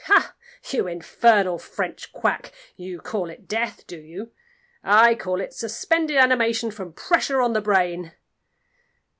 Ha! 0.05 0.35
you 0.71 0.87
infernal 0.87 1.59
French 1.59 2.11
Quack, 2.11 2.51
you 2.75 2.99
call 2.99 3.29
it 3.29 3.47
death, 3.47 3.85
do 3.85 3.99
you? 3.99 4.31
I 4.83 5.13
call 5.13 5.39
it 5.39 5.53
suspended 5.53 6.17
animation 6.17 6.71
from 6.71 6.91
pressure 6.93 7.39
on 7.39 7.53
the 7.53 7.61
brain!" 7.61 8.11